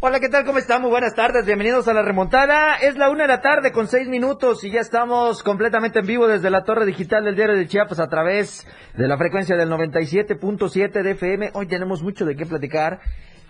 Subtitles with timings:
[0.00, 0.44] Hola, ¿qué tal?
[0.44, 0.82] ¿Cómo están?
[0.82, 2.76] Buenas tardes, bienvenidos a la remontada.
[2.76, 6.28] Es la una de la tarde con seis minutos y ya estamos completamente en vivo
[6.28, 8.64] desde la torre digital del diario de Chiapas a través
[8.96, 11.50] de la frecuencia del 97.7 de FM.
[11.52, 13.00] Hoy tenemos mucho de qué platicar.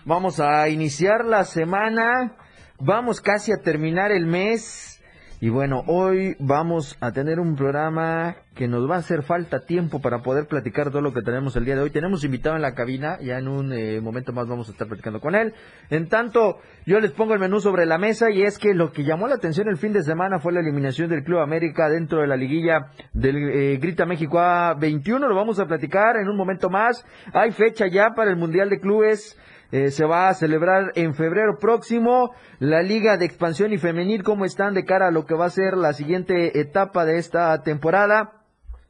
[0.05, 2.35] Vamos a iniciar la semana,
[2.79, 5.03] vamos casi a terminar el mes
[5.39, 10.01] y bueno, hoy vamos a tener un programa que nos va a hacer falta tiempo
[10.01, 11.91] para poder platicar todo lo que tenemos el día de hoy.
[11.91, 15.21] Tenemos invitado en la cabina, ya en un eh, momento más vamos a estar platicando
[15.21, 15.53] con él.
[15.89, 19.05] En tanto, yo les pongo el menú sobre la mesa y es que lo que
[19.05, 22.27] llamó la atención el fin de semana fue la eliminación del Club América dentro de
[22.27, 25.19] la liguilla del eh, Grita México A21.
[25.19, 27.05] Lo vamos a platicar en un momento más.
[27.31, 29.39] Hay fecha ya para el Mundial de Clubes.
[29.71, 34.43] Eh, se va a celebrar en febrero próximo la Liga de Expansión y Femenil, cómo
[34.43, 38.33] están de cara a lo que va a ser la siguiente etapa de esta temporada.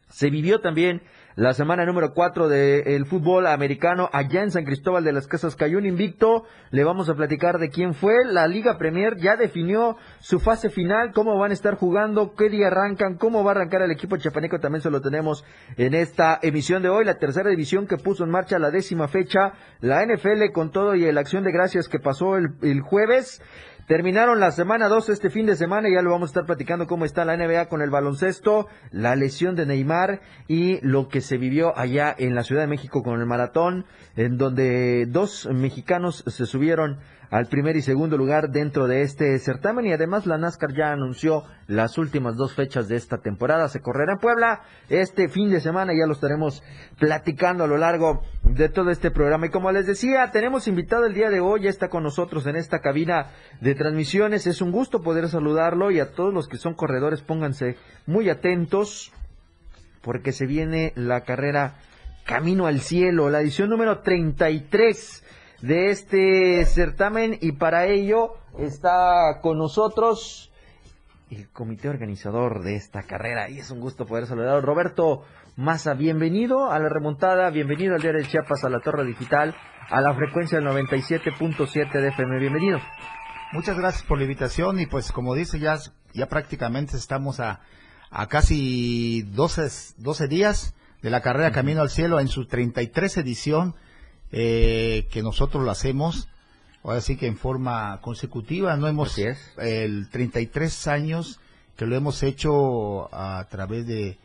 [0.09, 1.01] Se vivió también
[1.39, 5.77] la semana número 4 del fútbol americano allá en San Cristóbal de las Casas cayó
[5.77, 6.43] un invicto.
[6.69, 8.25] Le vamos a platicar de quién fue.
[8.25, 12.67] La Liga Premier ya definió su fase final, cómo van a estar jugando, qué día
[12.67, 14.59] arrancan, cómo va a arrancar el equipo chapaneco.
[14.59, 15.45] También se lo tenemos
[15.77, 17.05] en esta emisión de hoy.
[17.05, 19.53] La tercera división que puso en marcha la décima fecha.
[19.79, 23.41] La NFL con todo y la acción de gracias que pasó el, el jueves.
[23.89, 26.85] Terminaron la semana 2 este fin de semana y ya lo vamos a estar platicando
[26.85, 31.39] cómo está la NBA con el baloncesto, la lesión de Neymar y lo que se
[31.39, 36.45] vivió allá en la Ciudad de México con el maratón, en donde dos mexicanos se
[36.45, 36.99] subieron
[37.29, 41.43] al primer y segundo lugar dentro de este certamen y además la NASCAR ya anunció
[41.67, 43.69] las últimas dos fechas de esta temporada.
[43.69, 46.63] Se correrá en Puebla este fin de semana, ya lo estaremos
[46.97, 49.45] platicando a lo largo de todo este programa.
[49.45, 52.79] Y como les decía, tenemos invitado el día de hoy, está con nosotros en esta
[52.79, 53.27] cabina
[53.61, 54.47] de transmisiones.
[54.47, 59.11] Es un gusto poder saludarlo y a todos los que son corredores pónganse muy atentos
[60.01, 61.75] porque se viene la carrera
[62.25, 65.23] Camino al Cielo, la edición número 33
[65.61, 70.51] de este certamen y para ello está con nosotros
[71.29, 73.49] el comité organizador de esta carrera.
[73.49, 75.23] Y es un gusto poder saludar Roberto
[75.55, 79.55] Maza, bienvenido a la remontada, bienvenido al Diario de Chiapas, a la Torre Digital,
[79.89, 82.79] a la frecuencia del 97.7 de FM, bienvenido.
[83.51, 85.77] Muchas gracias por la invitación y pues como dice ya,
[86.13, 87.61] ya prácticamente estamos a,
[88.09, 93.75] a casi 12, 12 días de la carrera Camino al Cielo en su 33 edición
[94.31, 96.27] eh, que nosotros lo hacemos,
[96.83, 99.53] ahora sí que en forma consecutiva, no hemos, es.
[99.57, 101.39] el 33 años
[101.75, 104.17] que lo hemos hecho a través de,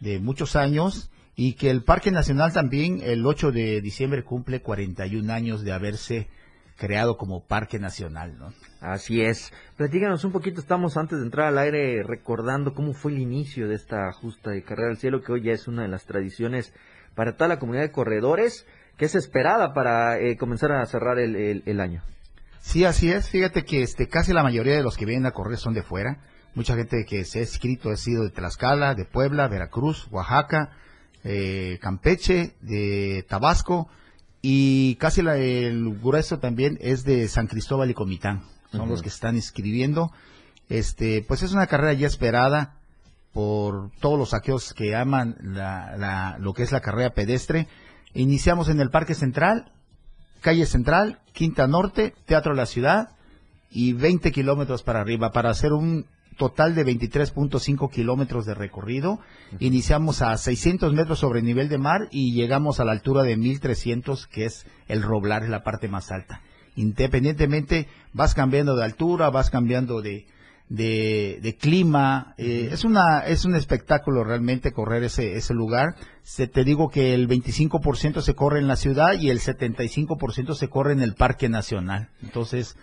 [0.00, 5.32] de muchos años y que el Parque Nacional también el 8 de diciembre cumple 41
[5.32, 6.28] años de haberse
[6.76, 8.52] creado como Parque Nacional, ¿no?
[8.80, 9.52] Así es.
[9.76, 13.76] Platíganos un poquito, estamos antes de entrar al aire recordando cómo fue el inicio de
[13.76, 16.72] esta justa de Carrera al Cielo, que hoy ya es una de las tradiciones
[17.14, 18.66] para toda la comunidad de corredores
[19.02, 22.04] que es esperada para eh, comenzar a cerrar el, el, año.
[22.60, 23.28] Sí, así es.
[23.30, 26.20] Fíjate que este, casi la mayoría de los que vienen a correr son de fuera.
[26.54, 30.70] Mucha gente que se ha escrito ha sido de Tlaxcala, de Puebla, Veracruz, Oaxaca,
[31.24, 33.88] eh, Campeche, de Tabasco
[34.40, 38.44] y casi la, el grueso también es de San Cristóbal y Comitán.
[38.70, 40.12] Son los que están inscribiendo.
[40.68, 42.76] Este, pues es una carrera ya esperada
[43.32, 47.66] por todos los saqueos que aman la, la, lo que es la carrera pedestre.
[48.14, 49.72] Iniciamos en el Parque Central,
[50.40, 53.10] Calle Central, Quinta Norte, Teatro de la Ciudad
[53.70, 56.06] y 20 kilómetros para arriba para hacer un
[56.36, 59.20] total de 23.5 kilómetros de recorrido.
[59.60, 64.26] Iniciamos a 600 metros sobre nivel de mar y llegamos a la altura de 1300,
[64.26, 66.42] que es el Roblar, la parte más alta.
[66.74, 70.26] Independientemente, vas cambiando de altura, vas cambiando de,
[70.68, 72.34] de, clima.
[72.38, 75.96] Eh, es una es un espectáculo realmente correr ese ese lugar.
[76.22, 80.68] Se, te digo que el 25% se corre en la ciudad y el 75% se
[80.68, 82.10] corre en el Parque Nacional.
[82.22, 82.76] Entonces,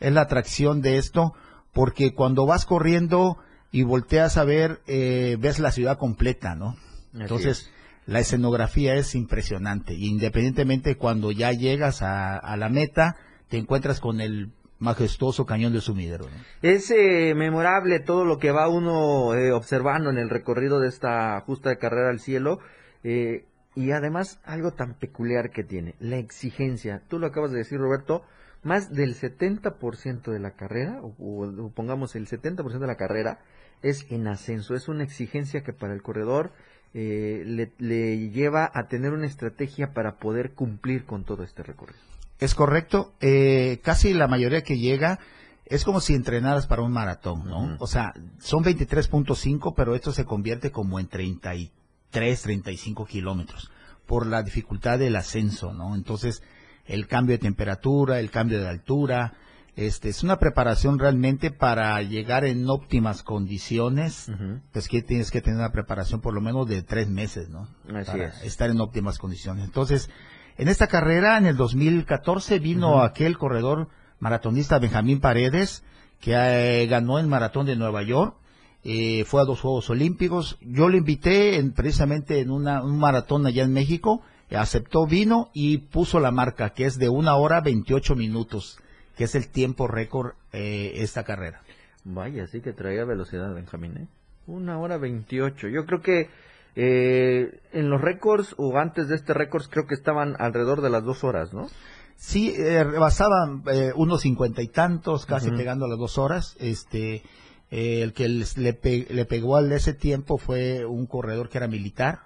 [0.00, 1.34] es la atracción de esto
[1.72, 3.36] porque cuando vas corriendo
[3.72, 6.76] y volteas a ver, eh, ves la ciudad completa, ¿no?
[7.12, 7.70] Entonces,
[8.06, 9.94] la escenografía es impresionante.
[9.94, 13.16] Independientemente cuando ya llegas a, a la meta,
[13.48, 14.52] te encuentras con el
[14.84, 16.26] majestuoso cañón de sumidero.
[16.62, 21.40] Es eh, memorable todo lo que va uno eh, observando en el recorrido de esta
[21.40, 22.60] justa carrera al cielo.
[23.02, 27.02] Eh, y además algo tan peculiar que tiene, la exigencia.
[27.08, 28.22] Tú lo acabas de decir, Roberto,
[28.62, 33.40] más del 70% de la carrera, o, pongamos el 70% de la carrera,
[33.82, 34.74] es en ascenso.
[34.74, 36.52] Es una exigencia que para el corredor
[36.94, 42.00] eh, le, lleva a tener una estrategia para poder cumplir con todo este recorrido.
[42.44, 43.14] Es correcto.
[43.20, 45.18] Eh, casi la mayoría que llega
[45.64, 47.76] es como si entrenaras para un maratón, ¿no?
[47.78, 53.70] O sea, son 23.5, pero esto se convierte como en 33, 35 kilómetros
[54.06, 55.94] por la dificultad del ascenso, ¿no?
[55.94, 56.42] Entonces,
[56.84, 59.32] el cambio de temperatura, el cambio de altura,
[59.76, 64.30] este, es una preparación realmente para llegar en óptimas condiciones,
[64.72, 67.68] pues que tienes que tener una preparación por lo menos de tres meses, ¿no?
[67.86, 69.64] para estar en óptimas condiciones.
[69.64, 70.10] Entonces,
[70.56, 73.88] en esta carrera, en el 2014, vino aquel corredor
[74.20, 75.84] maratonista Benjamín Paredes,
[76.20, 78.36] que eh, ganó el maratón de Nueva York,
[78.84, 80.58] eh, fue a dos Juegos Olímpicos.
[80.60, 85.78] Yo lo invité en, precisamente en una, un maratón allá en México, aceptó, vino y
[85.78, 88.78] puso la marca, que es de una hora 28 minutos,
[89.16, 91.62] que es el tiempo récord eh, esta carrera.
[92.04, 94.06] Vaya, sí que traía velocidad, Benjamín, ¿eh?
[94.46, 95.68] Una hora 28.
[95.68, 96.28] Yo creo que
[96.76, 101.04] eh, en los récords o antes de este récord creo que estaban alrededor de las
[101.04, 101.68] dos horas, ¿no?
[102.16, 106.56] Sí, eh, rebasaban eh, unos cincuenta y tantos, casi pegando a las dos horas.
[106.58, 107.22] Este,
[107.70, 111.66] eh, el que le, le, pegó al de ese tiempo fue un corredor que era
[111.66, 112.20] militar,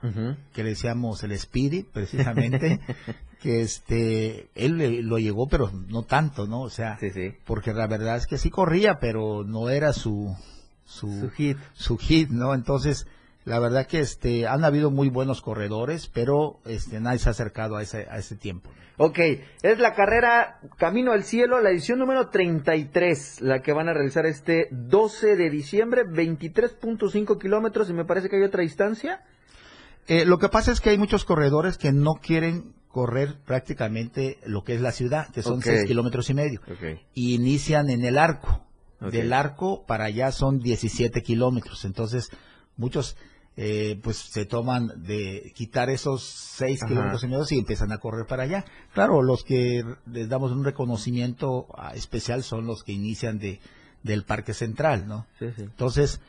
[0.52, 2.80] que le decíamos el Speedy, precisamente,
[3.42, 6.60] que este, él lo llegó, pero no tanto, ¿no?
[6.60, 6.98] O sea,
[7.46, 10.36] porque la verdad es que sí corría, pero no era su,
[10.84, 11.58] su, hit.
[11.72, 12.54] Su hit, ¿no?
[12.54, 13.06] Entonces,
[13.44, 17.76] la verdad que este, han habido muy buenos corredores, pero este, nadie se ha acercado
[17.76, 18.70] a ese, a ese tiempo.
[19.00, 19.18] Ok,
[19.62, 24.26] es la carrera Camino al Cielo, la edición número 33, la que van a realizar
[24.26, 29.22] este 12 de diciembre, 23.5 kilómetros y me parece que hay otra distancia.
[30.08, 34.64] Eh, lo que pasa es que hay muchos corredores que no quieren correr prácticamente lo
[34.64, 36.60] que es la ciudad, que son 6 kilómetros y medio.
[37.14, 38.64] Y inician en el arco.
[39.00, 41.84] Del arco para allá son 17 kilómetros.
[41.84, 42.30] Entonces,
[42.78, 43.16] muchos
[43.56, 48.24] eh, pues se toman de quitar esos seis kilómetros y medio y empiezan a correr
[48.26, 48.64] para allá.
[48.94, 53.60] Claro, los que les damos un reconocimiento ah, especial son los que inician de
[54.02, 55.26] del Parque Central, ¿no?
[55.40, 56.20] Entonces,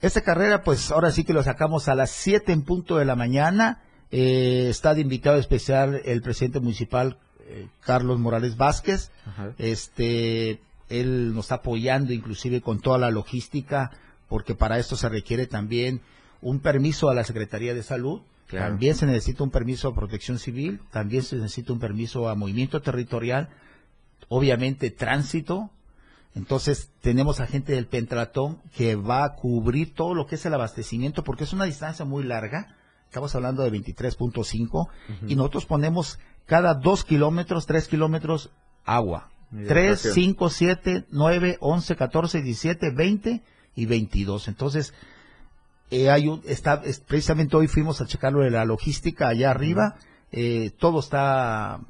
[0.00, 3.16] esta carrera, pues ahora sí que lo sacamos a las 7 en punto de la
[3.16, 3.82] mañana.
[4.10, 9.10] Eh, está de invitado especial el presidente municipal eh, Carlos Morales Vázquez.
[9.58, 13.90] Este, él nos está apoyando inclusive con toda la logística,
[14.28, 16.00] porque para esto se requiere también
[16.40, 18.20] un permiso a la Secretaría de Salud,
[18.50, 22.80] también se necesita un permiso a protección civil, también se necesita un permiso a movimiento
[22.80, 23.50] territorial,
[24.28, 25.70] obviamente tránsito.
[26.34, 30.54] Entonces tenemos a gente del Pentratón que va a cubrir todo lo que es el
[30.54, 32.74] abastecimiento porque es una distancia muy larga.
[33.04, 34.88] Estamos hablando de 23.5
[35.26, 38.50] y nosotros ponemos cada dos kilómetros, tres kilómetros
[38.84, 39.30] agua.
[39.50, 43.42] 3, 5, 7, 9, 11, 14, 17, 20
[43.78, 44.48] y 22.
[44.48, 44.92] Entonces,
[45.90, 49.96] eh, hay un, está, precisamente hoy fuimos a checarlo de la logística allá arriba,
[50.32, 51.80] eh, todo está,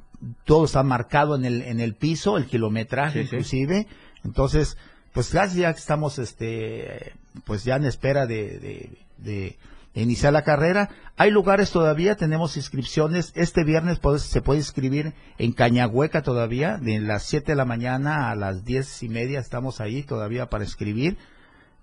[0.45, 3.87] todo está marcado en el, en el piso, el kilometraje inclusive,
[4.23, 4.77] entonces,
[5.13, 7.13] pues ya, ya estamos, este,
[7.43, 9.57] pues ya en espera de, de,
[9.95, 10.89] iniciar la carrera.
[11.17, 13.31] Hay lugares todavía, tenemos inscripciones.
[13.35, 18.35] Este viernes se puede inscribir en Cañahueca todavía, de las 7 de la mañana a
[18.35, 21.17] las diez y media estamos ahí todavía para escribir.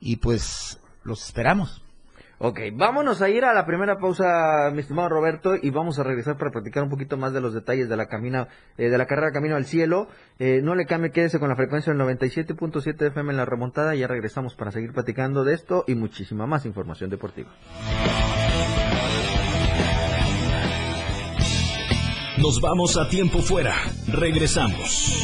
[0.00, 1.82] Y pues los esperamos.
[2.38, 6.36] Ok, vámonos a ir a la primera pausa, mi estimado Roberto, y vamos a regresar
[6.36, 9.32] para platicar un poquito más de los detalles de la camina, eh, de la carrera
[9.32, 10.08] Camino al Cielo.
[10.38, 13.94] Eh, no le cambie, quédese con la frecuencia del 97.7 FM en la remontada.
[13.94, 17.48] Ya regresamos para seguir platicando de esto y muchísima más información deportiva.
[22.36, 23.74] Nos vamos a tiempo fuera.
[24.12, 25.16] Regresamos.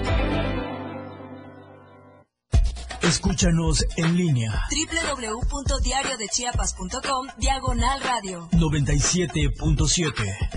[3.03, 4.61] Escúchanos en línea.
[4.69, 10.13] www.diariodechiapas.com Diagonal Radio 97.7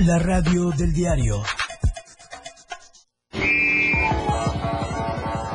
[0.06, 1.42] La radio del diario.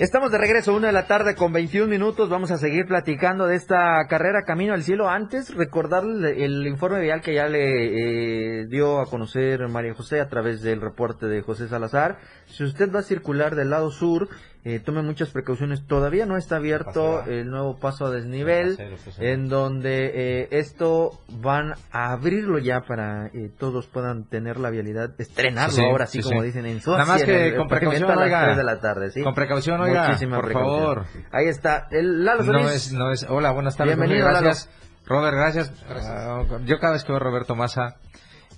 [0.00, 2.30] Estamos de regreso, una de la tarde con 21 minutos.
[2.30, 5.10] Vamos a seguir platicando de esta carrera Camino al Cielo.
[5.10, 10.30] Antes, recordarle el informe vial que ya le eh, dio a conocer María José a
[10.30, 12.16] través del reporte de José Salazar.
[12.46, 14.30] Si usted va a circular del lado sur,
[14.64, 15.86] eh, tome muchas precauciones.
[15.86, 18.76] Todavía no está abierto el nuevo paso a desnivel,
[19.18, 20.10] en donde
[20.42, 25.80] eh, esto van a abrirlo ya para eh, todos puedan tener la vialidad, estrenarlo Sí,
[25.80, 26.46] sí, ahora sí, sí, como sí.
[26.48, 28.44] dicen en Nada más que el con precaución, a las oiga.
[28.44, 29.22] 3 de la tarde, ¿sí?
[29.22, 30.78] Con precaución, oiga, Muchísima por precaución.
[30.80, 31.04] favor.
[31.32, 31.88] Ahí está.
[31.90, 33.26] El Lalo No es, no es.
[33.28, 33.96] Hola, buenas tardes.
[33.96, 34.46] Bienvenido, Robert, Lalo.
[34.46, 34.70] gracias.
[35.06, 35.72] Robert, gracias.
[35.88, 37.96] Ah, yo cada vez que veo a Roberto Massa,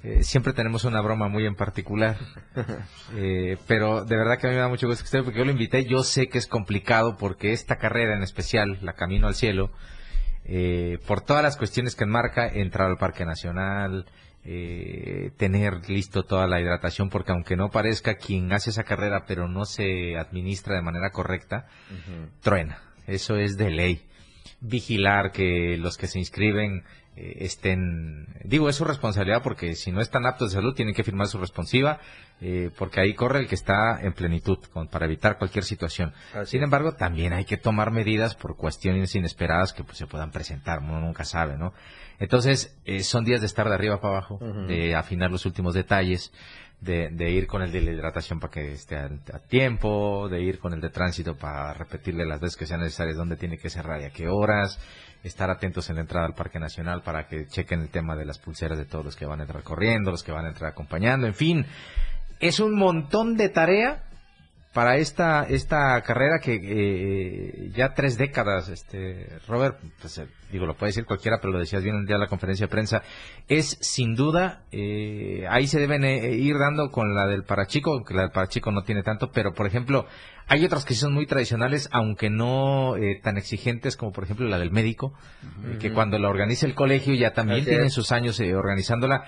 [0.02, 2.16] eh, siempre tenemos una broma muy en particular.
[3.14, 5.44] Eh, pero de verdad que a mí me da mucho gusto que esté, porque yo
[5.44, 5.84] lo invité.
[5.84, 9.70] Yo sé que es complicado porque esta carrera en especial, la Camino al Cielo,
[10.46, 14.06] eh, por todas las cuestiones que enmarca, entrar al Parque Nacional,
[14.44, 19.46] eh, tener listo toda la hidratación, porque aunque no parezca quien hace esa carrera, pero
[19.46, 21.66] no se administra de manera correcta,
[22.40, 22.78] truena.
[23.06, 24.06] Eso es de ley.
[24.60, 26.84] Vigilar que los que se inscriben
[27.16, 31.04] eh, estén, digo, es su responsabilidad porque si no están aptos de salud tienen que
[31.04, 32.00] firmar su responsiva,
[32.40, 36.12] eh, porque ahí corre el que está en plenitud con- para evitar cualquier situación.
[36.34, 40.30] Así Sin embargo, también hay que tomar medidas por cuestiones inesperadas que pues, se puedan
[40.30, 41.72] presentar, uno nunca sabe, ¿no?
[42.18, 46.32] Entonces, eh, son días de estar de arriba para abajo, de afinar los últimos detalles,
[46.82, 50.58] de, de ir con el de hidratación para que esté a, a tiempo, de ir
[50.58, 54.00] con el de tránsito para repetirle las veces que sean necesarias dónde tiene que cerrar
[54.00, 54.80] y a qué horas,
[55.22, 58.38] estar atentos en la entrada al Parque Nacional para que chequen el tema de las
[58.38, 61.28] pulseras de todos los que van a entrar corriendo, los que van a entrar acompañando,
[61.28, 61.66] en fin,
[62.40, 64.02] es un montón de tarea
[64.72, 70.74] para esta esta carrera que eh, ya tres décadas, este Robert, pues, eh, digo lo
[70.76, 73.02] puede decir cualquiera, pero lo decías bien el día de la conferencia de prensa,
[73.48, 78.14] es sin duda eh, ahí se deben eh, ir dando con la del Parachico, aunque
[78.14, 80.06] la del Parachico no tiene tanto, pero por ejemplo
[80.48, 84.58] hay otras que son muy tradicionales, aunque no eh, tan exigentes como por ejemplo la
[84.58, 85.14] del médico,
[85.64, 87.92] eh, que cuando la organiza el colegio ya también Así tienen es.
[87.94, 89.24] sus años eh, organizándola,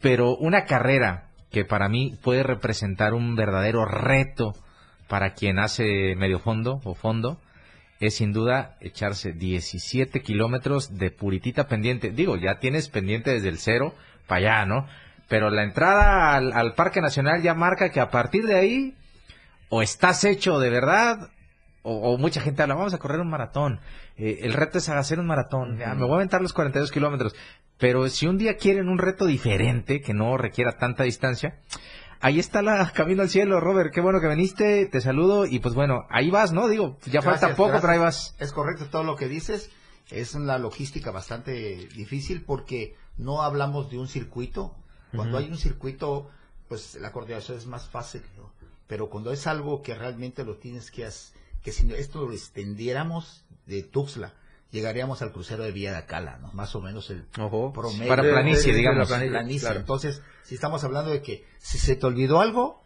[0.00, 4.54] pero una carrera que para mí puede representar un verdadero reto
[5.08, 7.40] para quien hace medio fondo o fondo,
[8.00, 12.10] es sin duda echarse 17 kilómetros de puritita pendiente.
[12.10, 13.94] Digo, ya tienes pendiente desde el cero
[14.26, 14.86] para allá, ¿no?
[15.28, 18.94] Pero la entrada al, al Parque Nacional ya marca que a partir de ahí
[19.68, 21.30] o estás hecho de verdad
[21.82, 23.80] o, o mucha gente habla, vamos a correr un maratón.
[24.16, 25.78] Eh, el reto es hacer un maratón.
[25.78, 27.34] Ya, me voy a aventar los 42 kilómetros.
[27.78, 31.58] Pero si un día quieren un reto diferente, que no requiera tanta distancia,
[32.24, 33.92] ahí está la camino al cielo, Robert.
[33.92, 36.68] Qué bueno que viniste, te saludo y pues bueno, ahí vas, ¿no?
[36.68, 37.82] Digo, ya falta poco, gracias.
[37.82, 38.34] pero ahí vas.
[38.38, 39.70] Es correcto todo lo que dices.
[40.10, 41.52] Es una logística bastante
[41.94, 44.74] difícil porque no hablamos de un circuito.
[45.14, 46.28] Cuando hay un circuito,
[46.66, 48.22] pues la coordinación es más fácil.
[48.36, 48.52] ¿no?
[48.88, 53.44] Pero cuando es algo que realmente lo tienes que hacer, que si esto lo extendiéramos
[53.66, 54.34] de Tuxtla,
[54.74, 56.52] llegaríamos al crucero de Villa de Acala, ¿no?
[56.52, 57.72] Más o menos el Ojo.
[57.72, 58.08] promedio.
[58.08, 59.08] Para planicie, digamos.
[59.08, 59.80] la planicie, claro.
[59.80, 62.82] Entonces, si estamos hablando de que si se te olvidó algo,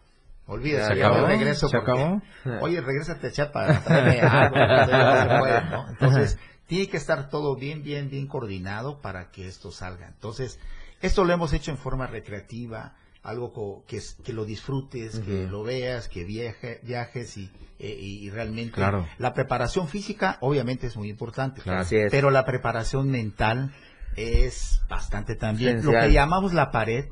[0.46, 0.94] olvídate.
[0.94, 1.68] Se acabó, regreso.
[1.68, 2.22] se porque, acabó.
[2.60, 4.56] Oye, regrésate a Chiapas para traerme algo.
[4.56, 5.88] no se puede, ¿no?
[5.88, 10.06] Entonces, tiene que estar todo bien, bien, bien coordinado para que esto salga.
[10.08, 10.60] Entonces,
[11.00, 16.08] esto lo hemos hecho en forma recreativa, algo que, que lo disfrutes, que lo veas,
[16.08, 19.06] que viaje, viajes y, eh, y realmente Claro.
[19.18, 21.86] la preparación física obviamente es muy importante, Claro.
[22.10, 23.74] Pero la preparación mental
[24.16, 25.84] es bastante también.
[25.84, 27.06] Lo que llamamos la pared,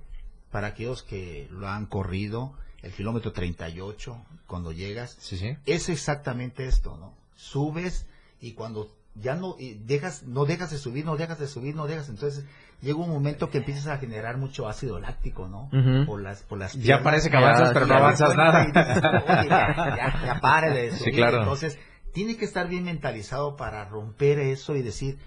[0.51, 5.57] para aquellos que lo han corrido, el kilómetro 38, cuando llegas, Sí, sí.
[5.67, 7.15] es exactamente esto, ¿no?
[7.35, 8.07] Subes
[8.41, 12.09] y cuando ya no dejas, no dejas de subir, no dejas de subir, no dejas,
[12.09, 12.45] entonces
[12.83, 15.69] llega un momento que empiezas a generar mucho ácido láctico, ¿no?
[16.07, 17.03] Por las, por las Ya piernas.
[17.05, 18.65] parece que avanzas, Ya, pero Ya no avanzas nada.
[18.65, 21.15] dices, "Oye, ya, ya, ya pare de Sí, subir".
[21.15, 21.39] claro.
[21.39, 21.79] Entonces,
[22.13, 25.19] tiene que estar bien mentalizado para romper eso y decir,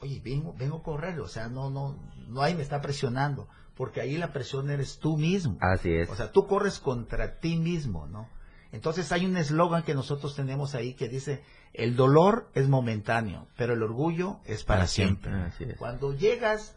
[0.00, 1.96] oye, vengo, vengo a correr, o sea, no, no,
[2.28, 5.56] no hay, me está presionando, porque ahí la presión eres tú mismo.
[5.60, 6.08] Así es.
[6.10, 8.28] O sea, tú corres contra ti mismo, ¿no?
[8.70, 13.72] Entonces hay un eslogan que nosotros tenemos ahí que dice, el dolor es momentáneo, pero
[13.72, 15.32] el orgullo es para, siempre.
[15.42, 15.76] Así es.
[15.78, 16.76] Cuando llegas,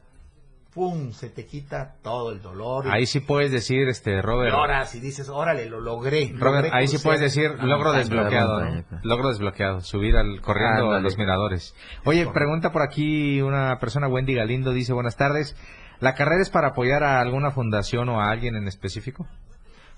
[0.73, 2.85] ¡pum!, se te quita todo el dolor.
[2.89, 4.51] Ahí sí puedes decir, este, Robert.
[4.53, 6.33] lloras y dices, órale, lo logré.
[6.37, 7.99] Robert, logré ahí sí puedes decir la logro montaña".
[7.99, 8.61] desbloqueado.
[9.03, 11.75] Logro desbloqueado, subir al, corriendo a los miradores.
[12.05, 15.55] Oye, pregunta por aquí una persona, Wendy Galindo, dice, buenas tardes,
[15.99, 19.27] ¿la carrera es para apoyar a alguna fundación o a alguien en específico?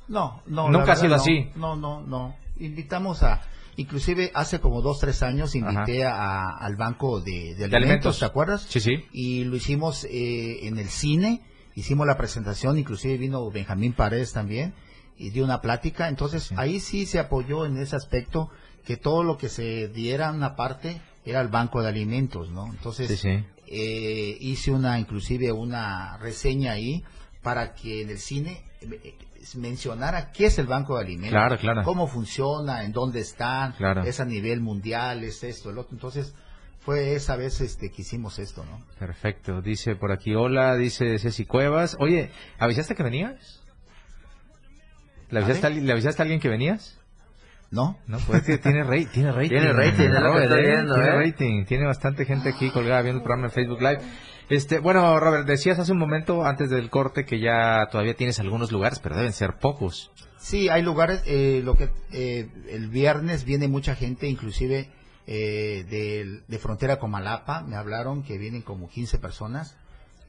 [0.07, 0.69] No, no.
[0.69, 1.51] Nunca la ha sido así.
[1.55, 2.35] No, no, no.
[2.59, 3.41] Invitamos a,
[3.77, 8.19] inclusive hace como dos, tres años invité a, al banco de, de alimentos, alimentos.
[8.19, 8.65] ¿te acuerdas?
[8.69, 9.05] Sí, sí.
[9.11, 11.41] Y lo hicimos eh, en el cine,
[11.75, 14.73] hicimos la presentación, inclusive vino Benjamín Paredes también
[15.17, 16.07] y dio una plática.
[16.09, 18.49] Entonces ahí sí se apoyó en ese aspecto
[18.85, 22.67] que todo lo que se diera una parte era el banco de alimentos, ¿no?
[22.67, 23.45] Entonces Sí, sí.
[23.67, 27.03] eh, hice una, inclusive una reseña ahí
[27.41, 29.15] para que en el cine eh,
[29.55, 31.83] mencionara qué es el banco de alimentos, Claro, claro.
[31.83, 34.03] cómo funciona, en dónde están, Claro.
[34.03, 35.93] es a nivel mundial, es esto, el otro.
[35.93, 36.33] Entonces
[36.79, 38.83] fue esa vez este que hicimos esto, ¿no?
[38.99, 41.95] Perfecto, dice por aquí, hola, dice Ceci Cuevas.
[41.99, 43.61] Oye, ¿avisaste que venías?
[45.29, 46.99] ¿Le avisaste, a, ¿Le avisaste a alguien que venías?
[47.71, 47.97] ¿No?
[48.05, 49.49] No, pues tiene, rey, tiene rating.
[49.49, 50.83] Tiene rating, estoy ¿eh?
[50.83, 51.11] Tiene ¿eh?
[51.15, 53.99] rating, tiene bastante gente aquí colgada viendo el programa en Facebook Live.
[54.49, 58.71] Este, bueno, Robert, decías hace un momento, antes del corte, que ya todavía tienes algunos
[58.71, 60.11] lugares, pero deben ser pocos.
[60.37, 64.89] Sí, hay lugares, eh, lo que eh, el viernes viene mucha gente, inclusive
[65.25, 69.77] eh, de, de frontera con Malapa, me hablaron que vienen como 15 personas,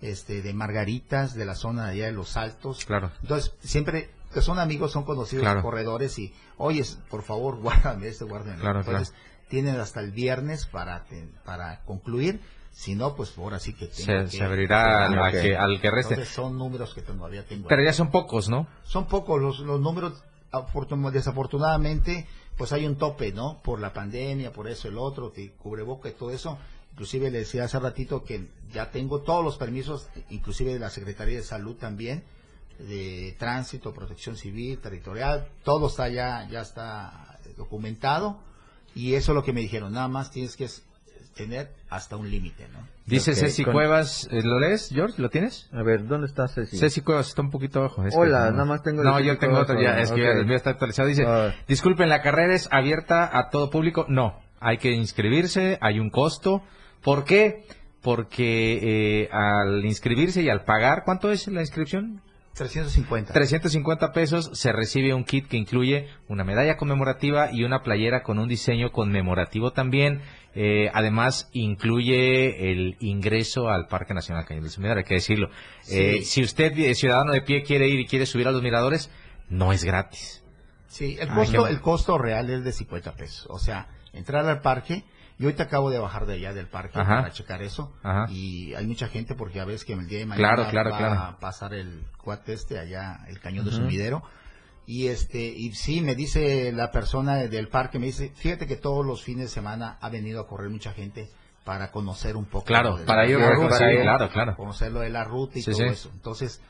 [0.00, 2.84] este, de Margaritas, de la zona de allá de Los Altos.
[2.84, 3.10] Claro.
[3.22, 5.62] Entonces, siempre que son amigos, son conocidos Claro.
[5.62, 8.60] corredores y, oye, por favor, guárdame este, guárdame.
[8.60, 9.14] Claro, Entonces,
[9.48, 11.04] tienen hasta el viernes para,
[11.44, 12.40] para concluir,
[12.76, 16.14] si no, pues ahora sí que Se, que- se abrirá al, que, al que reste.
[16.14, 17.68] Entonces, son números que todavía tengo.
[17.68, 18.66] Pero ya son pocos, ¿no?
[18.82, 23.60] son pocos los, los números, afortun- desafortunadamente, pues hay un tope, ¿no?
[23.62, 26.58] Por la pandemia, por eso, el otro, que cubreboca y todo eso.
[26.92, 31.36] Inclusive le decía hace ratito que ya tengo todos los permisos, inclusive de la Secretaría
[31.38, 32.24] de Salud también,
[32.78, 38.38] de tránsito, protección civil, territorial, todo está ya, ya está documentado.
[38.96, 40.68] Y eso es lo que me dijeron, nada más tienes que
[41.34, 42.78] tener hasta un límite, ¿no?
[43.06, 45.20] Dice Ok, Ceci con- Cuevas, ¿eh, ¿lo lees, George?
[45.20, 45.68] ¿Lo tienes?
[45.72, 46.76] A ver, ¿dónde está Ceci?
[46.78, 48.04] Ceci Cuevas está un poquito abajo.
[48.06, 50.46] es que Hola, no- nada más tengo No, yo tengo otro ya, es que el
[50.46, 51.08] mío está actualizado.
[51.08, 51.54] Dice, Ah.
[51.68, 54.06] disculpen, ¿la carrera es abierta a todo público?
[54.08, 56.62] No, hay que inscribirse, hay un costo.
[57.02, 57.66] ¿Por qué?
[58.02, 58.78] Porque
[59.22, 62.20] eh, al inscribirse y al pagar, ¿cuánto es la inscripción?
[62.54, 63.32] 350.
[63.32, 68.38] 350 pesos se recibe un kit que incluye una medalla conmemorativa y una playera con
[68.38, 70.20] un diseño conmemorativo también.
[70.54, 75.48] Eh, además, incluye el ingreso al Parque Nacional Cañón del Sumidero, hay que decirlo.
[75.82, 75.98] Sí.
[75.98, 79.10] Eh, si usted, eh, ciudadano de pie, quiere ir y quiere subir a los miradores,
[79.48, 80.42] no es gratis.
[80.86, 83.46] Sí, el Ay, costo, el costo real es de 50 pesos.
[83.50, 85.02] O sea, entrar al parque,
[85.38, 87.22] yo ahorita acabo de bajar de allá del parque Ajá.
[87.22, 87.92] para checar eso.
[88.04, 88.26] Ajá.
[88.30, 90.98] Y hay mucha gente porque a veces que el día de mañana Claro, claro, va
[90.98, 91.20] claro.
[91.20, 93.80] a pasar el cuate este allá, el cañón de Ujú.
[93.80, 94.22] sumidero.
[94.86, 99.04] Y este, y sí, me dice la persona del parque, me dice, fíjate que todos
[99.04, 101.28] los fines de semana ha venido a correr mucha gente
[101.64, 102.66] para conocer un poco.
[102.66, 103.38] Claro, de para ir.
[103.38, 104.56] claro, claro.
[104.56, 105.86] conocer lo de la ruta y Sí, todo sí.
[105.88, 106.10] eso.
[106.12, 106.60] Entonces,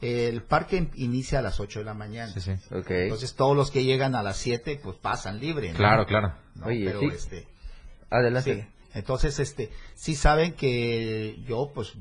[0.00, 2.32] el parque inicia a las 8 de la mañana.
[2.32, 2.52] Sí, sí.
[2.72, 2.90] Ok.
[2.90, 5.72] Entonces todos los que llegan a las 7 pues pasan libre.
[5.72, 5.76] ¿no?
[5.78, 6.34] Claro, claro.
[6.54, 6.66] ¿no?
[6.66, 7.06] Oye, Pero, sí.
[7.12, 7.48] este,
[8.10, 8.54] Adelante.
[8.62, 8.68] sí.
[8.96, 11.94] Entonces, este, sí saben que yo, pues,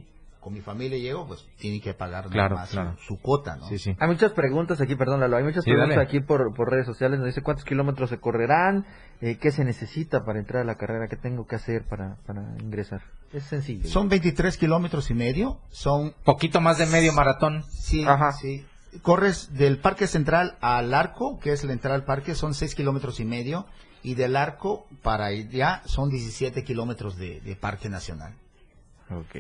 [0.43, 2.95] con mi familia llego, pues, tienen que pagar Claro, más su- claro.
[3.08, 3.67] Su, cuota, ¿no?
[3.69, 3.95] Sí, sí.
[3.99, 6.08] Hay muchas preguntas aquí, perdón Lalo, hay muchas Sí, preguntas dale.
[6.08, 7.19] aquí por, por redes sociales.
[7.19, 8.86] Nos dice cuántos kilómetros se correrán,
[9.21, 12.43] eh, qué se necesita para entrar a la carrera, qué tengo que hacer para, para
[12.60, 13.01] ingresar.
[13.32, 13.88] Es sencillo.
[13.89, 17.63] Son 23 kilómetros y medio, son, Poquito más de medio maratón.
[17.71, 18.32] sí, Ajá.
[18.34, 18.65] sí.
[19.01, 23.19] Corres del Parque Central al Arco, que es la entrada al parque, son 6 kilómetros
[23.19, 23.65] y medio,
[24.03, 28.36] y del Arco para allá son 17 kilómetros de, de Parque Nacional.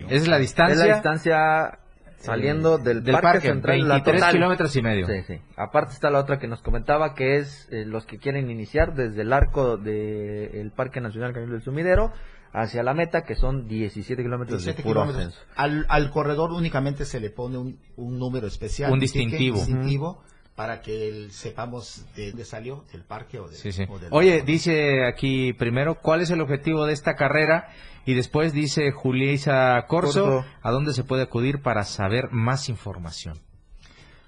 [0.09, 0.73] Es la distancia.
[0.73, 1.79] Es la distancia
[2.17, 3.79] saliendo del, del parque, parque, central.
[3.79, 4.33] la 23 total.
[4.33, 5.05] kilómetros y medio.
[5.07, 5.41] Sí, sí.
[5.57, 9.21] Aparte está la otra que nos comentaba, que es eh, los que quieren iniciar desde
[9.23, 12.13] el arco del Parque Nacional Cañón del Sumidero
[12.53, 15.33] hacia la meta, que son 17 kilómetros de 17 puro kilómetros.
[15.35, 15.53] ascenso.
[15.55, 18.91] Al, al corredor únicamente se le pone un, un número especial.
[18.91, 19.57] Un distintivo.
[19.57, 20.23] distintivo
[20.55, 23.85] para que el- sepamos de dónde salió, del parque o, de, Sí, sí.
[23.89, 27.69] o del- Oye, dice aquí primero, ¿cuál es el objetivo de esta carrera?
[28.05, 30.45] Y después dice Juliisa Corso, Corso.
[30.61, 33.39] ¿a dónde se puede acudir para saber más información?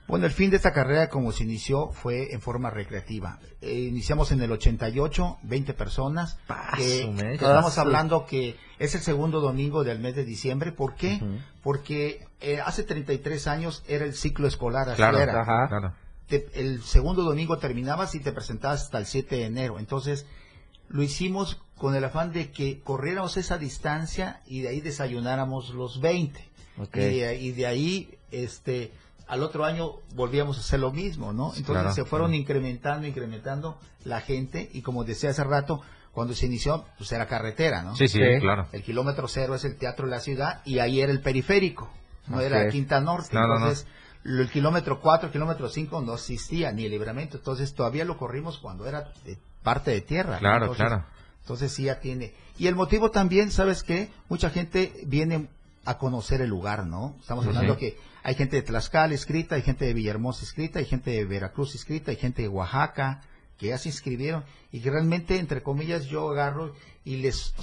[0.08, 3.40] Bueno, el fin de esta carrera, como se inició, fue en forma recreativa.
[3.62, 6.38] Eh, iniciamos en el 88, 20 personas.
[6.46, 7.34] Paso, que mecha.
[7.34, 7.82] estamos Paso.
[7.82, 10.72] hablando que es el segundo domingo del mes de diciembre.
[10.72, 11.16] ¿Por qué?
[11.22, 11.40] Ujú.
[11.64, 14.88] Porque eh, hace 33 años era el ciclo escolar.
[14.90, 15.42] así Claro, era.
[15.42, 15.68] Ajá.
[15.70, 15.94] claro.
[16.28, 19.80] Te- el segundo domingo terminabas y te presentabas hasta el 7 de enero.
[19.80, 20.26] Entonces,
[20.90, 26.00] lo hicimos con el afán de que corriéramos esa distancia y de ahí desayunáramos los
[26.02, 26.40] 20.
[26.78, 26.96] Ok.
[26.98, 28.92] Y, de, y de ahí, este,
[29.28, 31.48] al otro año volvíamos a hacer lo mismo, ¿no?
[31.50, 32.42] Entonces Claro, se fueron claro.
[32.42, 37.82] incrementando, incrementando la gente y como decía hace rato, cuando se inició, pues era carretera,
[37.84, 37.96] ¿no?
[37.96, 38.40] Sí, sí, Sí.
[38.40, 38.68] claro.
[38.72, 41.90] El kilómetro cero es el teatro de la ciudad y ahí era el periférico,
[42.28, 42.44] no Ok.
[42.44, 43.34] era Quinta Norte.
[43.34, 43.72] No, no, no.
[44.26, 47.38] El kilómetro 4, kilómetro 5 no existía ni el libramiento.
[47.38, 50.40] Entonces, todavía lo corrimos cuando era de parte de tierra.
[50.40, 51.06] Claro, Entonces, claro.
[51.42, 52.34] Entonces, sí ya tiene.
[52.58, 54.10] Y el motivo también, ¿sabes qué?
[54.28, 55.48] Mucha gente viene
[55.86, 57.16] a conocer el lugar, ¿no?
[57.22, 61.12] Estamos hablando que hay gente de Tlaxcala inscrita, hay gente de Villahermosa inscrita, hay gente
[61.12, 63.22] de Veracruz inscrita, hay gente de Oaxaca
[63.60, 67.54] que ya se inscribieron y que realmente, entre comillas, yo agarro y les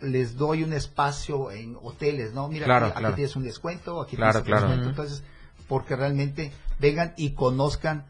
[0.00, 2.48] les doy un espacio en hoteles, ¿no?
[2.48, 3.14] Mira, Claro, aquí, aquí claro.
[3.16, 4.90] tienes un descuento, aquí Claro, tienes un descuento.
[4.90, 5.24] Entonces,
[5.68, 8.04] porque realmente vengan y conozcan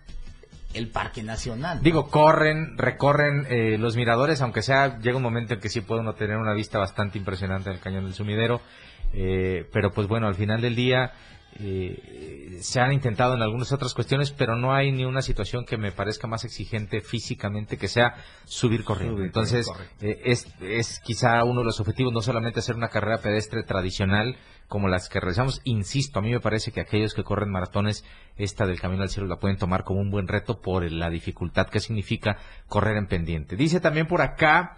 [0.75, 1.81] el Parque Nacional.
[1.83, 6.03] Digo, corren, recorren eh, los miradores, aunque sea, llega un momento en que sí puede
[6.03, 8.61] uno tener una vista bastante impresionante del cañón del sumidero,
[9.13, 11.13] eh, pero pues bueno, al final del día
[11.61, 15.77] eh, se han intentado en algunas otras cuestiones, pero no hay ni una situación que
[15.77, 19.23] me parezca más exigente físicamente que sea subir corriendo.
[19.23, 23.63] Entonces, eh, es, es quizá uno de los objetivos, no solamente hacer una carrera pedestre
[23.63, 24.37] tradicional
[24.69, 28.05] como las que realizamos, insisto, a mí me parece que aquellos que corren maratones,
[28.37, 31.69] esta del Camino al Cielo la pueden tomar como un buen reto por la dificultad
[31.69, 32.37] que significa
[32.69, 33.57] correr en pendiente.
[33.57, 34.77] Dice también por acá,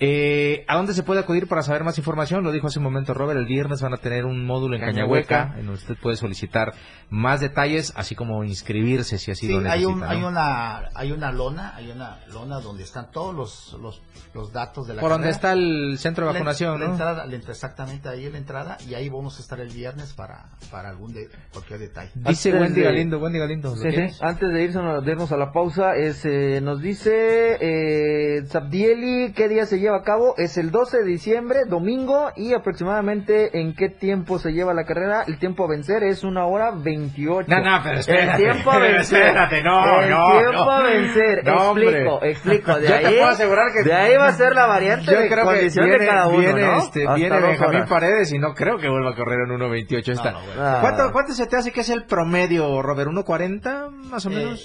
[0.00, 2.42] eh, ¿a dónde se puede acudir para saber más información?
[2.42, 5.28] Lo dijo hace un momento Robert, el viernes van a tener un módulo en Cañahueca.
[5.28, 6.72] Cañahueca, en donde usted puede solicitar
[7.10, 9.88] más detalles, así como inscribirse si así Sí, lo hay, necesita.
[9.92, 10.06] un, ¿no?
[10.08, 14.02] hay una hay una lona, hay una lona donde están todos los los,
[14.34, 15.36] los datos de la Por donde carrera.
[15.36, 16.92] está el centro de vacunación, la ¿no?
[16.92, 20.12] entrada, la entra- exactamente ahí en la entrada y ahí vamos a estar el viernes
[20.14, 22.10] para para algún de, cualquier detalle.
[22.14, 23.74] Dice Antes Wendy de- Galindo, Wendy Galindo.
[24.20, 29.48] Antes de irnos, de irnos a la pausa, es, eh, nos dice eh, Zabdieli qué
[29.48, 30.34] día se lleva a cabo.
[30.36, 35.22] Es el 12 de diciembre, domingo, y aproximadamente en qué tiempo se lleva la carrera.
[35.26, 37.48] El tiempo a vencer es una hora 28.
[37.48, 39.22] No, no, pero espérate, El tiempo a vencer.
[39.22, 40.70] espérate, no, el no, tiempo no.
[40.70, 41.44] a vencer.
[41.44, 41.86] No, hombre.
[41.88, 42.80] explico, explico.
[42.80, 45.20] De Yo ahí, te puedo asegurar que- de ahí va a ser la variante Yo
[45.20, 46.78] de creo que condición viene, de cada uno, viene, ¿no?
[46.78, 47.88] este, viene Benjamín horas.
[47.90, 50.32] Paredes y no creo que vuelva a correr en 1.28 esta.
[50.32, 50.62] no, bueno.
[50.62, 50.78] Ah.
[50.80, 53.10] ¿Cuánto, ¿Cuánto se te hace que es el promedio, Robert?
[53.10, 54.60] ¿1.40 más o menos?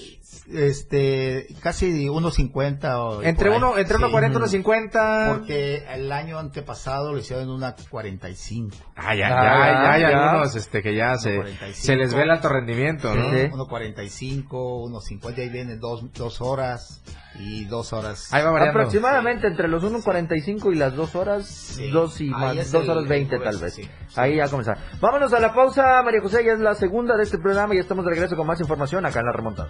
[0.51, 3.57] Eh, este casi 1.50 o entre por ahí.
[3.57, 4.03] uno, entre Sí.
[4.03, 5.08] 1.40 y 1.50.
[5.33, 8.75] porque el año antepasado lo hicieron en una 45.
[8.95, 10.07] Ah, ya, Ah, ya, ya, hay ya.
[10.31, 11.73] algunos este, que ya se, 1.45.
[11.73, 13.29] se les ve el alto rendimiento, ¿no?
[13.31, 13.49] Sí.
[13.51, 14.47] 1.45,
[14.89, 17.01] 1.50, ahí vienen dos, dos horas
[17.39, 18.33] y dos horas.
[18.33, 18.79] Ahí va variando.
[18.79, 21.89] Aproximadamente entre los 1.45 y las 2 horas, Sí.
[21.89, 23.73] 2 y más, es 2 el- horas 20 el tal vez.
[23.75, 23.89] sí, sí.
[24.19, 24.77] Ahí ya comenzar.
[24.99, 28.03] Vámonos a la pausa, María José, ya es la segunda de este programa y estamos
[28.05, 29.69] de regreso con más información acá en la remontada.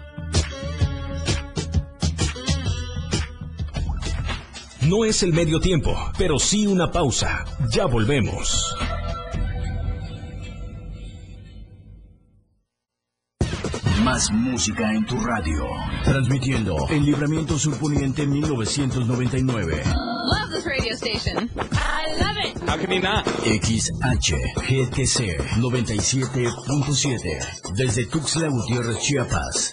[4.90, 7.44] No es el medio tiempo, pero sí una pausa.
[7.72, 8.74] Ya volvemos.
[14.02, 15.64] Más música en tu radio.
[16.02, 19.84] Transmitiendo en Libramiento Surponiente 1999.
[19.84, 21.48] Love this radio station.
[21.70, 22.58] I love it.
[23.62, 27.76] XHGTC 97.7.
[27.76, 29.72] Desde Tuxtla Gutiérrez, Chiapas.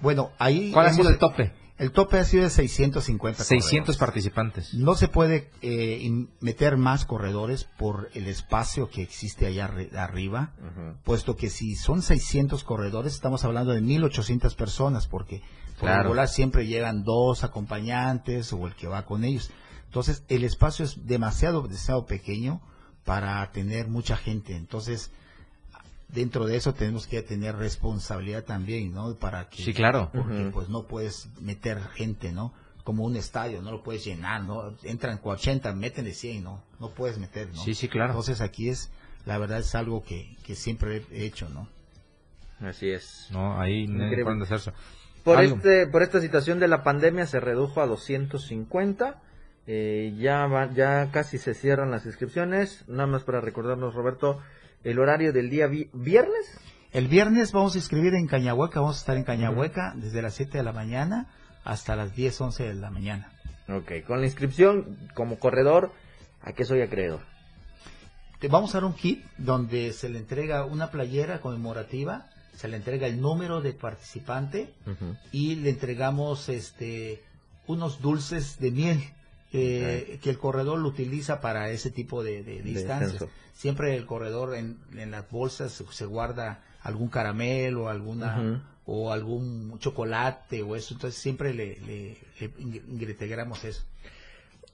[0.00, 0.70] Bueno, ahí...
[0.72, 1.52] ¿Cuál ha sido el tope?
[1.78, 3.96] El tope ha sido de 650 600 corredores.
[3.98, 4.72] participantes.
[4.74, 6.10] No se puede eh,
[6.40, 10.52] meter más corredores por el espacio que existe allá arri- arriba,
[11.04, 15.42] puesto que si son 600 corredores, estamos hablando de 1800 personas, porque
[15.78, 16.04] por Claro.
[16.04, 19.50] regular siempre llegan dos acompañantes o el que va con ellos.
[19.84, 22.62] Entonces, el espacio es demasiado, demasiado pequeño
[23.04, 24.56] para tener mucha gente.
[24.56, 25.10] Entonces,
[26.08, 29.14] dentro de eso tenemos que tener responsabilidad también, ¿no?
[29.16, 30.10] Para que Sí, claro.
[30.14, 32.52] porque pues no puedes meter gente, ¿no?
[32.84, 34.72] Como un estadio, no lo puedes llenar, ¿no?
[34.84, 36.62] Entran 80, meten de 100, ¿no?
[36.78, 37.62] No puedes meter, ¿no?
[37.62, 38.10] Sí, sí, claro.
[38.12, 38.90] Entonces aquí es,
[39.24, 41.68] la verdad es algo que, que siempre he hecho, ¿no?
[42.60, 43.28] Así es.
[43.32, 44.72] No, ahí no pueden hacerse.
[45.24, 45.56] Por, Algo.
[45.56, 49.20] este, por esta situación de la pandemia se redujo a 250.
[49.66, 52.84] Eh, ya, va- ya casi se cierran las inscripciones.
[52.88, 54.40] Nada más para recordarnos, Roberto,
[54.90, 56.58] el horario del día vi- viernes.
[56.92, 60.58] El viernes vamos a inscribir en Cañahueca, vamos a estar en Cañahueca desde las 7
[60.58, 61.26] de la mañana
[61.64, 63.32] hasta las 10, 11 de la mañana.
[63.68, 65.92] Ok, con la inscripción como corredor,
[66.42, 67.20] ¿a qué soy acreedor?
[68.38, 72.76] Te vamos a dar un kit donde se le entrega una playera conmemorativa, se le
[72.76, 74.72] entrega el número de participante
[75.32, 77.24] y le entregamos este
[77.66, 79.02] unos dulces de miel
[79.58, 83.12] eh, que el corredor lo utiliza para ese tipo de, de distancias.
[83.12, 83.28] descenso.
[83.54, 88.36] Siempre el corredor en, en las bolsas se, se guarda algún caramelo, alguna
[88.84, 93.82] o algún chocolate o eso, entonces siempre le, le, le integramos eso.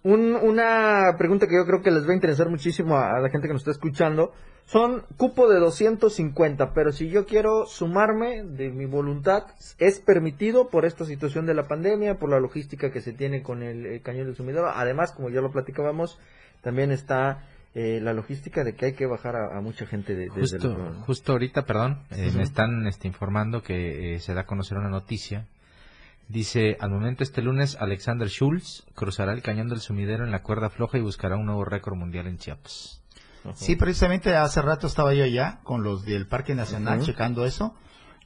[0.02, 3.30] Un- una pregunta que yo creo que les va a interesar muchísimo a, a la
[3.30, 4.32] gente que nos está escuchando.
[4.66, 9.44] Son cupo de 250, pero si yo quiero sumarme de mi voluntad,
[9.78, 13.62] ¿es permitido por esta situación de la pandemia, por la logística que se tiene con
[13.62, 14.68] el, cañón del sumidero?
[14.68, 16.18] Además, como ya lo platicábamos,
[16.62, 17.44] también está
[17.74, 20.68] eh, la logística de que hay que bajar a, a mucha gente de, desde Justo,
[20.86, 24.78] el- justo ahorita, perdón, eh, me están este, informando que eh, se da a conocer
[24.78, 25.48] una noticia.
[26.28, 30.70] Dice, al momento este lunes, Alexander Schulz cruzará el cañón del sumidero en la cuerda
[30.70, 33.01] floja y buscará un nuevo récord mundial en Chiapas.
[33.54, 37.74] Sí, precisamente hace rato estaba yo allá con los del Parque Nacional checando eso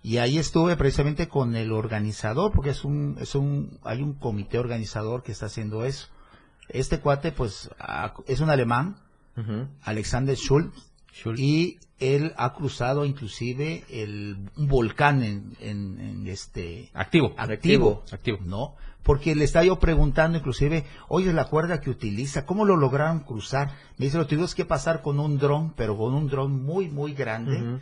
[0.03, 4.59] y ahí estuve precisamente con el organizador porque es un es un hay un comité
[4.59, 6.09] organizador que está haciendo eso.
[6.69, 7.71] Este cuate pues
[8.27, 8.99] es un alemán.
[9.83, 10.73] Alexander Schulz
[11.13, 11.39] Schulz.
[11.39, 17.35] y él ha cruzado inclusive el un volcán en, en, en este Activo.
[17.39, 18.39] activo, Activo.
[18.45, 18.75] ¿no?
[19.03, 23.71] Porque le estaba yo preguntando inclusive, oye, la cuerda que utiliza, ¿cómo lo lograron cruzar?
[23.99, 27.15] Me dice, lo tuvimos que pasar con un dron, pero con un dron muy, muy
[27.15, 27.81] grande,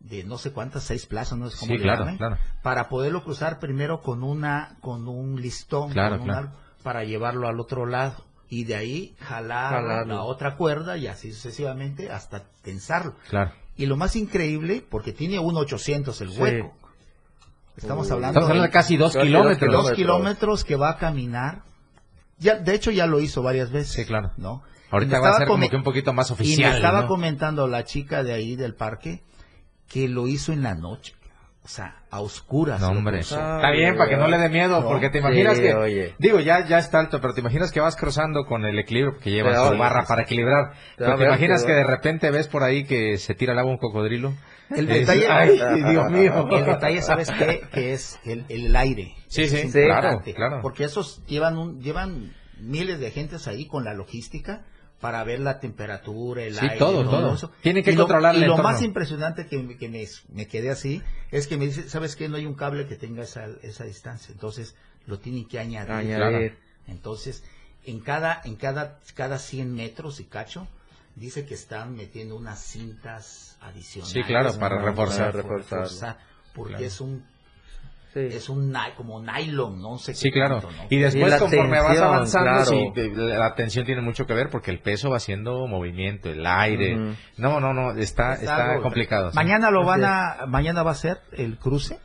[0.00, 2.36] de no sé cuántas, seis plazas, no sé cómo Sí, le claro, claro.
[2.62, 7.46] para poderlo cruzar primero con una, con un listón, Claro, con un algo, para llevarlo
[7.48, 8.24] al otro lado.
[8.48, 10.14] Y de ahí jalar Jalarlo.
[10.14, 13.14] la otra cuerda y así sucesivamente hasta tensarlo.
[13.28, 13.52] Claro.
[13.76, 16.40] Y lo más increíble, porque tiene un 800 el Sí.
[16.40, 16.74] hueco.
[17.76, 19.72] Estamos hablando Estamos hablando de casi dos Casi dos kilómetros.
[19.72, 20.64] dos kilómetros.
[20.64, 21.62] que va a caminar.
[22.38, 23.92] Ya, de hecho, ya lo hizo varias veces.
[23.92, 24.30] Sí, claro.
[24.36, 24.62] ¿no?
[24.90, 26.70] Ahorita Y me va a estaba ser como que un poquito más Y oficial.
[26.70, 27.08] me estaba ¿no?
[27.08, 29.22] comentando la chica de ahí del parque
[29.88, 31.14] que lo hizo en la noche.
[31.66, 32.80] O sea, a oscuras.
[32.80, 33.18] No, hombre.
[33.18, 34.86] Está bien, para que no le dé miedo, No.
[34.86, 35.74] porque te imaginas Sí, que...
[35.74, 36.14] oye.
[36.16, 39.32] Digo, ya, ya está alto, pero te imaginas que vas cruzando con el equilibrio, porque
[39.32, 40.70] lleva Te su oye, barra para equilibrar.
[40.96, 43.72] Te Pero te imaginas que de repente ves por ahí que se tira al agua
[43.72, 44.32] un cocodrilo.
[44.70, 45.58] El Es- detalle, Ay,
[45.90, 46.48] Dios mío.
[46.52, 47.62] El detalle, ¿sabes qué?
[47.72, 49.16] Que es el, el aire.
[49.26, 50.60] Sí, sí, es claro, claro.
[50.62, 54.62] Porque esos llevan un, llevan miles de gentes ahí con la logística
[55.00, 56.78] para ver la temperatura, el Sí, aire.
[56.78, 57.34] todo, todo.
[57.34, 57.50] eso.
[57.62, 60.70] Tienen que Y lo- el Y lo más impresionante que, me- que me, me quedé
[60.70, 62.28] así es que me dice, ¿sabes qué?
[62.28, 64.32] No hay un cable que tenga esa, esa distancia.
[64.32, 64.74] Entonces,
[65.06, 65.92] lo tienen que añadir.
[65.92, 66.56] Añadir.
[66.86, 67.44] Entonces,
[67.84, 70.66] en cada, en cada, cada 100 metros y cacho,
[71.14, 74.12] dice que están metiendo unas cintas adicionales.
[74.12, 75.34] Sí, claro, para Para reforzar.
[75.34, 76.18] reforzar,
[76.54, 76.84] porque Claro.
[76.86, 77.24] es un
[78.16, 78.36] Sí.
[78.36, 80.60] es un como nylon, no sé Sí, qué claro.
[80.88, 82.64] Y después, Y conforme vas avanzando, claro.
[82.64, 86.46] sí, de- la tensión tiene mucho que ver porque el peso va haciendo movimiento, el
[86.46, 86.96] aire.
[87.36, 89.30] No, no, no, está, Está está algo- complicado.
[89.30, 89.36] sí.
[89.36, 91.98] Mañana lo van a, mañana va a ser el cruce.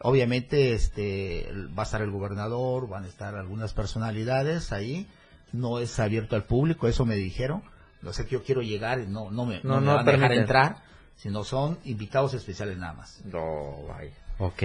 [0.00, 5.06] Obviamente, este, va a estar el gobernador, van a estar algunas personalidades ahí.
[5.52, 7.62] No es abierto al público, eso me dijeron.
[8.02, 10.00] No sé que yo quiero llegar, y no, no me, No, no, me no van
[10.08, 10.40] a dejar permiten.
[10.42, 10.76] entrar,
[11.16, 13.22] sino son invitados especiales nada más.
[13.24, 14.10] No, vaya.
[14.38, 14.62] Ok.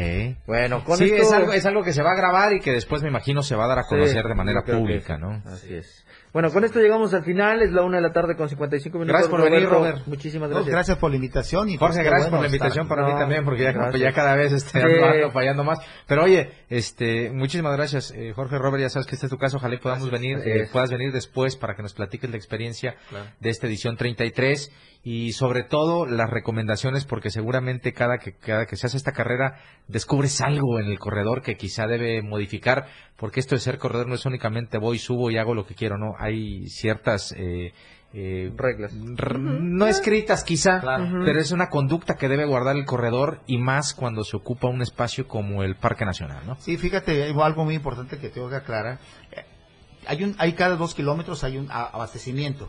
[0.48, 1.22] Bueno, con sí, esto...
[1.22, 3.56] es, algo, es algo que se va a grabar y que después me imagino se
[3.56, 5.18] va a dar a Sí, conocer de manera que pública.
[5.18, 5.42] ¿no?
[5.46, 6.06] Así es.
[6.32, 9.14] Bueno, con esto llegamos al final, es la una de la tarde con 55 minutos.
[9.14, 10.06] Gracias por venir, Robert.
[10.06, 10.74] Muchísimas No, gracias.
[10.76, 11.70] gracias por la invitación.
[11.70, 14.52] Y Jorge, gracias por la invitación estar- para mí No, también, porque ya, cada vez
[14.52, 14.80] este, Sí.
[14.80, 15.80] ando, ando fallando más.
[16.08, 19.58] Pero oye, este, muchísimas gracias, eh, Jorge Robert, ya sabes que este es tu caso,
[19.58, 23.26] ojalá y podamos venir, eh, puedas venir después para que nos platiques la experiencia Claro.
[23.40, 24.72] de esta edición 33
[25.04, 29.58] y sobre todo las recomendaciones, porque seguramente cada que, cada que se hace esta carrera
[29.88, 34.16] descubres algo en el corredor que quizá debe modificar, porque esto de ser corredor no
[34.16, 37.34] es únicamente voy, subo y hago lo que quiero, no, hay ciertas...
[37.38, 37.74] Eh,
[38.12, 38.92] eh, Reglas.
[38.94, 41.08] r- no escritas quizá, Claro.
[41.24, 44.82] pero es una conducta que debe guardar el corredor y más cuando se ocupa un
[44.82, 46.56] espacio como el Parque Nacional, ¿no?
[46.60, 48.98] Sí, fíjate, hay algo muy importante que tengo que aclarar.
[49.32, 49.46] Eh,
[50.08, 52.68] Hay un, hay cada dos kilómetros hay un a- abastecimiento,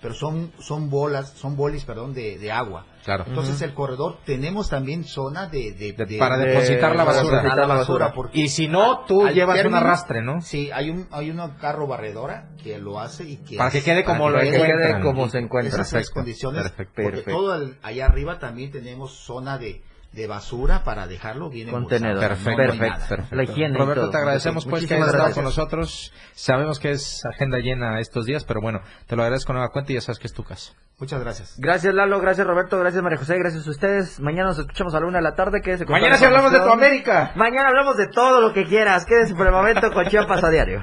[0.00, 2.86] pero son, son bolas, son bolis, perdón, de, de agua.
[3.04, 3.24] Claro.
[3.26, 7.36] Entonces el corredor tenemos también zona de, de- De- de- para de- depositar la basura.
[7.38, 8.14] depositar la la basura, basura.
[8.14, 10.40] porque Y si no, tú al llevas un término- arrastre, ¿no?
[10.42, 14.04] Sí, hay un hay un carro barredora que lo hace y que Para que quede
[14.04, 15.74] como lo que quede como se encuentra.
[15.74, 16.14] esas Perfecto.
[16.14, 16.92] condiciones, Perfecto.
[17.02, 17.38] porque Perfecto.
[17.40, 19.82] todo el- allá arriba también tenemos zona de,
[20.12, 22.20] de basura para dejarlo bien Contenedor.
[22.20, 22.50] Perfecto.
[22.50, 23.16] No perfecto.
[23.30, 24.10] La higiene Roberto, todo.
[24.10, 26.12] te agradecemos pues que hayas estado con nosotros.
[26.34, 29.94] Sabemos que es agenda llena estos días, pero bueno, te lo agradezco nueva cuenta y
[29.94, 30.72] ya sabes que es tu casa.
[30.98, 31.54] Muchas gracias.
[31.58, 34.20] Gracias Lalo, gracias Roberto, gracias María José, gracias a ustedes.
[34.20, 35.62] Mañana nos escuchamos a la una de la tarde.
[35.62, 36.68] Quédese con Mañana la hablamos de tu.
[36.70, 37.32] América.
[37.36, 39.06] Mañana hablamos de todo lo que quieras.
[39.06, 40.82] Quédese por el momento con Chiapas a diario.